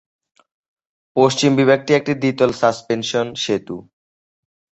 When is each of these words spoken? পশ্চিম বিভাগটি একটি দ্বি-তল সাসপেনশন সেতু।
পশ্চিম 1.15 1.51
বিভাগটি 1.59 1.91
একটি 1.93 2.13
দ্বি-তল 2.21 2.51
সাসপেনশন 2.61 3.27
সেতু। 3.43 3.77